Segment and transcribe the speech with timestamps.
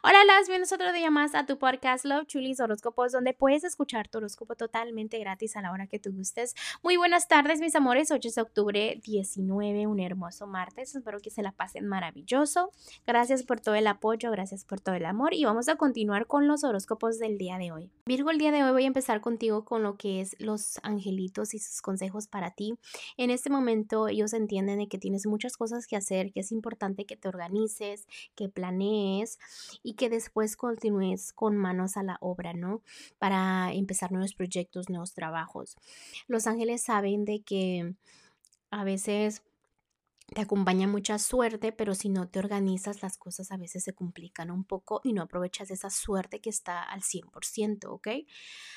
[0.00, 4.06] Hola, las bienvenidos otro día más a tu podcast Love Chulis Horóscopos, donde puedes escuchar
[4.06, 6.54] tu horóscopo totalmente gratis a la hora que tú gustes.
[6.84, 8.12] Muy buenas tardes, mis amores.
[8.12, 10.94] 8 de octubre 19, un hermoso martes.
[10.94, 12.70] Espero que se la pasen maravilloso.
[13.08, 15.34] Gracias por todo el apoyo, gracias por todo el amor.
[15.34, 17.90] Y vamos a continuar con los horóscopos del día de hoy.
[18.06, 21.54] Virgo, el día de hoy voy a empezar contigo con lo que es los angelitos
[21.54, 22.74] y sus consejos para ti.
[23.16, 27.04] En este momento, ellos entienden de que tienes muchas cosas que hacer, que es importante
[27.04, 28.06] que te organices,
[28.36, 29.40] que planees
[29.88, 32.82] y que después continúes con manos a la obra, ¿no?
[33.18, 35.78] Para empezar nuevos proyectos, nuevos trabajos.
[36.26, 37.94] Los ángeles saben de que
[38.70, 39.42] a veces
[40.34, 44.50] te acompaña mucha suerte, pero si no te organizas, las cosas a veces se complican
[44.50, 48.08] un poco y no aprovechas esa suerte que está al 100%, ¿ok?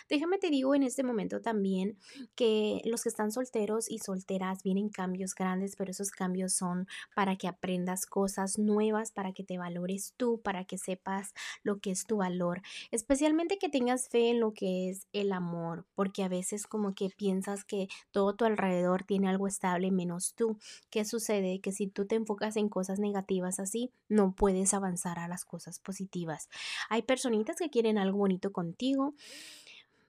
[0.10, 1.98] Déjame te digo en este momento también
[2.36, 7.36] que los que están solteros y solteras vienen cambios grandes, pero esos cambios son para
[7.36, 11.34] que aprendas cosas nuevas, para que te valores tú, para que sepas
[11.64, 12.62] lo que es tu valor,
[12.92, 17.10] especialmente que tengas fe en lo que es el amor, porque a veces como que
[17.10, 20.58] piensas que todo tu alrededor tiene algo estable menos tú.
[20.90, 21.41] ¿Qué sucede?
[21.62, 25.80] Que si tú te enfocas en cosas negativas así, no puedes avanzar a las cosas
[25.80, 26.50] positivas.
[26.90, 29.14] Hay personitas que quieren algo bonito contigo,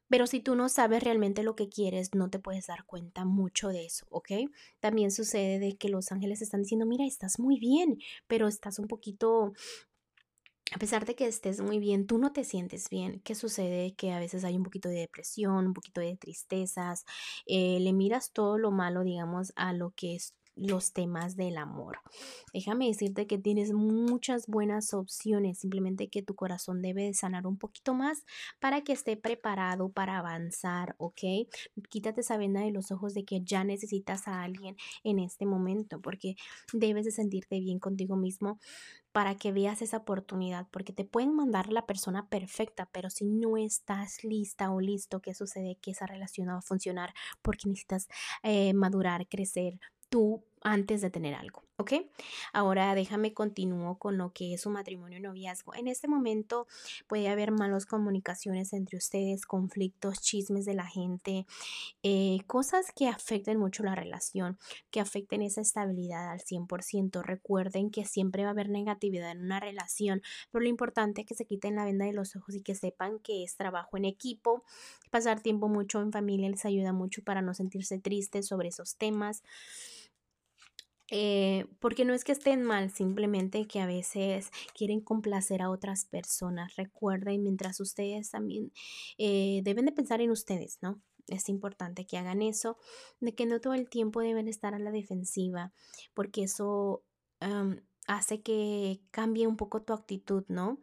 [0.09, 3.69] pero si tú no sabes realmente lo que quieres, no te puedes dar cuenta mucho
[3.69, 4.31] de eso, ¿ok?
[4.79, 8.89] También sucede de que los ángeles están diciendo, mira, estás muy bien, pero estás un
[8.89, 9.55] poquito
[10.75, 13.21] a pesar de que estés muy bien, tú no te sientes bien.
[13.25, 13.95] ¿Qué sucede?
[13.95, 17.05] Que a veces hay un poquito de depresión, un poquito de tristezas,
[17.47, 21.99] eh, le miras todo lo malo, digamos, a lo que es los temas del amor.
[22.53, 27.57] Déjame decirte que tienes muchas buenas opciones, simplemente que tu corazón debe de sanar un
[27.57, 28.25] poquito más
[28.61, 31.49] para que esté preparado para avanzar, ¿ok?
[31.89, 36.01] Quítate esa venda de los ojos de que ya necesitas a alguien en este momento,
[36.01, 36.37] porque
[36.73, 38.59] debes de sentirte bien contigo mismo
[39.13, 43.57] para que veas esa oportunidad, porque te pueden mandar la persona perfecta, pero si no
[43.57, 45.77] estás lista o listo, ¿qué sucede?
[45.81, 48.09] Que esa relación no va a funcionar porque necesitas
[48.43, 49.79] eh, madurar, crecer,
[50.09, 51.93] tú antes de tener algo, ¿ok?
[52.53, 55.75] Ahora déjame continúo con lo que es un matrimonio y noviazgo.
[55.75, 56.67] En este momento
[57.07, 61.47] puede haber malas comunicaciones entre ustedes, conflictos, chismes de la gente,
[62.03, 64.59] eh, cosas que afecten mucho la relación,
[64.91, 67.23] que afecten esa estabilidad al 100%.
[67.23, 71.35] Recuerden que siempre va a haber negatividad en una relación, pero lo importante es que
[71.35, 74.65] se quiten la venda de los ojos y que sepan que es trabajo en equipo.
[75.11, 79.43] Pasar tiempo mucho en familia les ayuda mucho para no sentirse tristes sobre esos temas.
[81.15, 86.07] Eh, porque no es que estén mal, simplemente que a veces quieren complacer a otras
[86.07, 86.75] personas.
[86.77, 88.73] Recuerden, mientras ustedes también
[89.19, 91.03] eh, deben de pensar en ustedes, ¿no?
[91.27, 92.79] Es importante que hagan eso,
[93.21, 95.75] de que no todo el tiempo deben estar a la defensiva,
[96.15, 97.05] porque eso
[98.07, 100.81] hace que cambie un poco tu actitud, ¿no?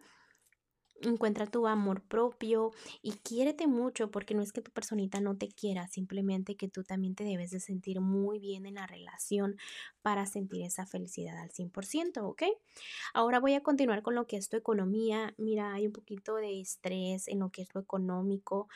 [1.01, 2.71] Encuentra tu amor propio
[3.01, 6.83] y quiérete mucho porque no es que tu personita no te quiera, simplemente que tú
[6.83, 9.57] también te debes de sentir muy bien en la relación
[10.01, 12.43] para sentir esa felicidad al 100%, ¿ok?
[13.13, 15.33] Ahora voy a continuar con lo que es tu economía.
[15.37, 18.67] Mira, hay un poquito de estrés en lo que es lo económico,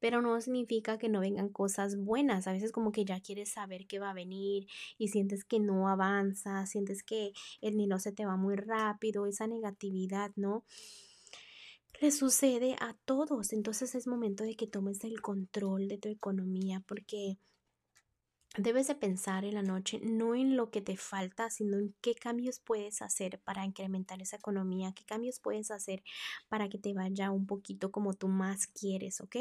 [0.00, 2.46] pero no significa que no vengan cosas buenas.
[2.46, 4.66] A veces como que ya quieres saber qué va a venir
[4.98, 9.46] y sientes que no avanza, sientes que el dinero se te va muy rápido, esa
[9.46, 10.64] negatividad, ¿no?
[12.02, 13.52] Le sucede a todos.
[13.52, 17.38] Entonces es momento de que tomes el control de tu economía porque
[18.58, 22.16] debes de pensar en la noche no en lo que te falta, sino en qué
[22.16, 26.02] cambios puedes hacer para incrementar esa economía, qué cambios puedes hacer
[26.48, 29.36] para que te vaya un poquito como tú más quieres, ¿ok?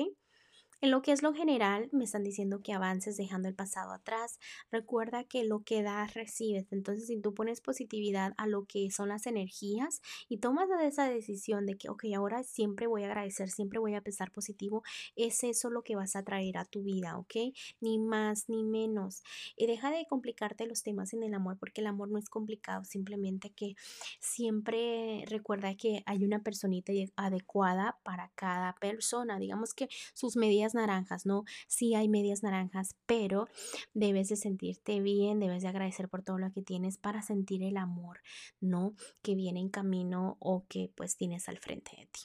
[0.84, 4.40] En lo que es lo general, me están diciendo que avances dejando el pasado atrás.
[4.72, 6.66] Recuerda que lo que das, recibes.
[6.72, 11.68] Entonces, si tú pones positividad a lo que son las energías y tomas esa decisión
[11.68, 14.81] de que, ok, ahora siempre voy a agradecer, siempre voy a pensar positivo,
[15.16, 17.53] es eso lo que vas a traer a tu vida, ¿ok?
[17.80, 19.22] Ni más ni menos.
[19.56, 22.86] Y deja de complicarte los temas en el amor, porque el amor no es complicado,
[22.86, 23.75] simplemente que
[24.20, 29.38] siempre recuerda que hay una personita adecuada para cada persona.
[29.38, 31.44] Digamos que sus medidas naranjas, ¿no?
[31.68, 33.47] Sí hay medias naranjas, pero
[33.94, 37.78] debes de sentirte bien, debes de agradecer por todo lo que tienes para sentir el
[37.78, 38.22] amor,
[38.59, 38.94] ¿no?
[39.22, 42.22] Que viene en camino o que pues tienes al frente de ti.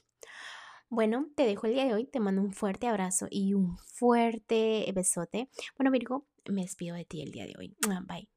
[0.89, 4.91] Bueno, te dejo el día de hoy, te mando un fuerte abrazo y un fuerte
[4.95, 5.49] besote.
[5.77, 7.77] Bueno, Virgo, me despido de ti el día de hoy.
[7.91, 8.29] Ah, bye.